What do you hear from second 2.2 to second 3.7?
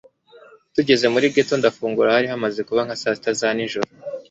hamaze kuba nka saasita za